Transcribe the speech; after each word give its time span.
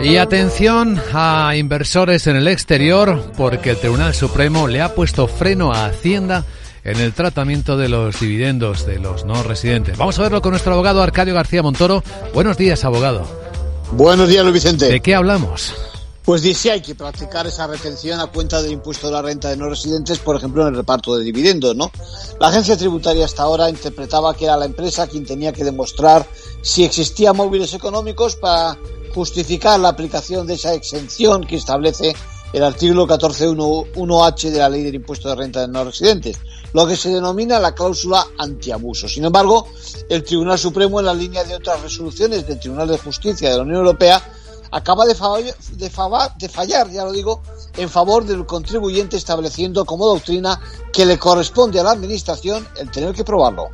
Y 0.00 0.16
atención 0.16 1.00
a 1.12 1.56
inversores 1.56 2.28
en 2.28 2.36
el 2.36 2.46
exterior, 2.46 3.32
porque 3.36 3.70
el 3.70 3.78
Tribunal 3.78 4.14
Supremo 4.14 4.68
le 4.68 4.80
ha 4.80 4.94
puesto 4.94 5.26
freno 5.26 5.72
a 5.72 5.86
Hacienda 5.86 6.44
en 6.84 7.00
el 7.00 7.12
tratamiento 7.12 7.76
de 7.76 7.88
los 7.88 8.20
dividendos 8.20 8.86
de 8.86 9.00
los 9.00 9.24
no 9.24 9.42
residentes. 9.42 9.98
Vamos 9.98 10.16
a 10.18 10.22
verlo 10.22 10.40
con 10.40 10.52
nuestro 10.52 10.72
abogado 10.72 11.02
Arcadio 11.02 11.34
García 11.34 11.64
Montoro. 11.64 12.04
Buenos 12.32 12.56
días, 12.56 12.84
abogado. 12.84 13.26
Buenos 13.90 14.28
días, 14.28 14.44
Luis 14.44 14.54
Vicente. 14.54 14.86
¿De 14.86 15.00
qué 15.00 15.16
hablamos? 15.16 15.74
Pues 16.24 16.42
dice 16.42 16.70
hay 16.70 16.82
que 16.82 16.94
practicar 16.94 17.46
esa 17.46 17.66
retención 17.66 18.20
a 18.20 18.26
cuenta 18.26 18.60
del 18.60 18.72
impuesto 18.72 19.06
de 19.06 19.14
la 19.14 19.22
renta 19.22 19.48
de 19.48 19.56
no 19.56 19.68
residentes, 19.68 20.18
por 20.18 20.36
ejemplo, 20.36 20.62
en 20.62 20.68
el 20.68 20.76
reparto 20.76 21.16
de 21.16 21.24
dividendos, 21.24 21.74
¿no? 21.74 21.90
La 22.38 22.48
agencia 22.48 22.76
tributaria 22.76 23.24
hasta 23.24 23.44
ahora 23.44 23.70
interpretaba 23.70 24.34
que 24.34 24.44
era 24.44 24.58
la 24.58 24.66
empresa 24.66 25.06
quien 25.06 25.24
tenía 25.24 25.54
que 25.54 25.64
demostrar 25.64 26.26
si 26.60 26.84
existían 26.84 27.34
móviles 27.34 27.72
económicos 27.72 28.36
para 28.36 28.76
justificar 29.18 29.80
la 29.80 29.88
aplicación 29.88 30.46
de 30.46 30.54
esa 30.54 30.74
exención 30.74 31.42
que 31.42 31.56
establece 31.56 32.14
el 32.52 32.62
artículo 32.62 33.04
14.1h 33.04 34.50
de 34.50 34.58
la 34.60 34.68
ley 34.68 34.84
del 34.84 34.94
impuesto 34.94 35.28
de 35.28 35.34
renta 35.34 35.60
de 35.60 35.66
no 35.66 35.82
residentes, 35.82 36.38
lo 36.72 36.86
que 36.86 36.94
se 36.94 37.08
denomina 37.08 37.58
la 37.58 37.74
cláusula 37.74 38.24
antiabuso. 38.38 39.08
Sin 39.08 39.24
embargo, 39.24 39.66
el 40.08 40.22
Tribunal 40.22 40.56
Supremo, 40.56 41.00
en 41.00 41.06
la 41.06 41.14
línea 41.14 41.42
de 41.42 41.56
otras 41.56 41.82
resoluciones 41.82 42.46
del 42.46 42.60
Tribunal 42.60 42.86
de 42.86 42.98
Justicia 42.98 43.50
de 43.50 43.56
la 43.56 43.64
Unión 43.64 43.78
Europea, 43.78 44.22
acaba 44.70 45.04
de, 45.04 45.16
de, 45.72 45.90
fallar, 45.90 46.88
ya 46.88 47.04
lo 47.04 47.10
digo, 47.10 47.42
en 47.76 47.88
favor 47.88 48.24
del 48.24 48.46
contribuyente 48.46 49.16
estableciendo 49.16 49.84
como 49.84 50.06
doctrina 50.06 50.60
que 50.92 51.04
le 51.04 51.18
corresponde 51.18 51.80
a 51.80 51.82
la 51.82 51.90
Administración 51.90 52.64
el 52.76 52.88
tener 52.92 53.12
que 53.16 53.24
probarlo. 53.24 53.68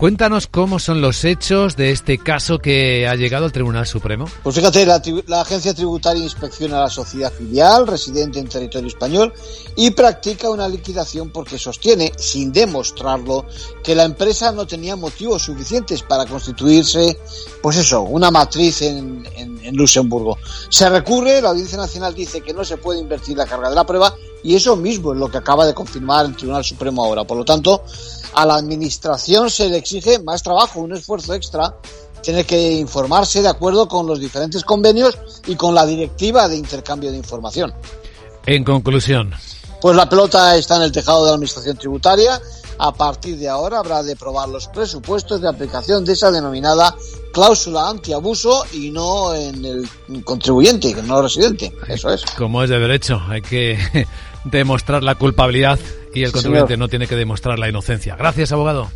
Cuéntanos 0.00 0.46
cómo 0.46 0.78
son 0.78 1.02
los 1.02 1.26
hechos 1.26 1.76
de 1.76 1.90
este 1.90 2.16
caso 2.16 2.58
que 2.58 3.06
ha 3.06 3.16
llegado 3.16 3.44
al 3.44 3.52
Tribunal 3.52 3.86
Supremo. 3.86 4.24
Pues 4.42 4.56
fíjate, 4.56 4.86
la, 4.86 5.02
la, 5.26 5.42
agencia 5.42 5.74
tributaria 5.74 6.22
inspecciona 6.22 6.78
a 6.78 6.84
la 6.84 6.88
sociedad 6.88 7.30
filial 7.30 7.86
residente 7.86 8.38
en 8.38 8.48
territorio 8.48 8.88
español 8.88 9.34
y 9.76 9.90
practica 9.90 10.48
una 10.48 10.66
liquidación 10.68 11.28
porque 11.28 11.58
sostiene, 11.58 12.12
sin 12.16 12.50
demostrarlo, 12.50 13.44
que 13.84 13.94
la 13.94 14.04
empresa 14.04 14.52
no 14.52 14.66
tenía 14.66 14.96
motivos 14.96 15.42
suficientes 15.42 16.02
para 16.02 16.24
constituirse, 16.24 17.18
pues 17.60 17.76
eso, 17.76 18.00
una 18.00 18.30
matriz 18.30 18.80
en, 18.80 19.28
en, 19.36 19.62
en 19.62 19.76
Luxemburgo. 19.76 20.38
Se 20.70 20.88
recurre, 20.88 21.42
la 21.42 21.50
Audiencia 21.50 21.76
Nacional 21.76 22.14
dice 22.14 22.40
que 22.40 22.54
no 22.54 22.64
se 22.64 22.78
puede 22.78 23.00
invertir 23.00 23.36
la 23.36 23.44
carga 23.44 23.68
de 23.68 23.74
la 23.74 23.84
prueba 23.84 24.16
y 24.42 24.54
eso 24.54 24.76
mismo 24.76 25.12
es 25.12 25.18
lo 25.18 25.30
que 25.30 25.38
acaba 25.38 25.66
de 25.66 25.74
confirmar 25.74 26.26
el 26.26 26.36
Tribunal 26.36 26.64
Supremo 26.64 27.04
ahora. 27.04 27.24
Por 27.24 27.36
lo 27.36 27.44
tanto, 27.44 27.82
a 28.34 28.46
la 28.46 28.54
Administración 28.54 29.50
se 29.50 29.68
le 29.68 29.76
exige 29.76 30.18
más 30.20 30.42
trabajo, 30.42 30.80
un 30.80 30.94
esfuerzo 30.94 31.34
extra. 31.34 31.74
Tiene 32.22 32.44
que 32.44 32.72
informarse 32.72 33.42
de 33.42 33.48
acuerdo 33.48 33.88
con 33.88 34.06
los 34.06 34.20
diferentes 34.20 34.64
convenios 34.64 35.18
y 35.46 35.56
con 35.56 35.74
la 35.74 35.86
directiva 35.86 36.48
de 36.48 36.56
intercambio 36.56 37.10
de 37.10 37.16
información. 37.16 37.72
En 38.46 38.64
conclusión. 38.64 39.32
Pues 39.80 39.96
la 39.96 40.08
pelota 40.08 40.56
está 40.56 40.76
en 40.76 40.82
el 40.82 40.92
tejado 40.92 41.24
de 41.24 41.30
la 41.30 41.34
Administración 41.34 41.76
Tributaria. 41.76 42.40
A 42.78 42.92
partir 42.92 43.38
de 43.38 43.48
ahora 43.48 43.78
habrá 43.78 44.02
de 44.02 44.16
probar 44.16 44.48
los 44.48 44.68
presupuestos 44.68 45.40
de 45.40 45.48
aplicación 45.48 46.04
de 46.04 46.12
esa 46.12 46.30
denominada 46.30 46.94
cláusula 47.32 47.88
antiabuso 47.88 48.64
y 48.72 48.90
no 48.90 49.34
en 49.34 49.64
el 49.64 49.88
contribuyente, 50.24 50.94
que 50.94 51.02
no 51.02 51.22
residente. 51.22 51.72
Eso 51.88 52.12
es. 52.12 52.24
Como 52.36 52.62
es 52.62 52.70
de 52.70 52.78
derecho, 52.78 53.20
hay 53.28 53.42
que 53.42 53.78
demostrar 54.44 55.02
la 55.02 55.14
culpabilidad 55.14 55.78
y 56.14 56.24
el 56.24 56.32
contribuyente 56.32 56.76
no 56.76 56.88
tiene 56.88 57.06
que 57.06 57.16
demostrar 57.16 57.58
la 57.58 57.68
inocencia. 57.68 58.16
Gracias, 58.16 58.52
abogado. 58.52 58.90